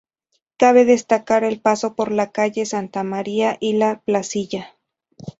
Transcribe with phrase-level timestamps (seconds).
[0.57, 4.73] Cabe destacar el paso por la calle Santa María y La Placilla.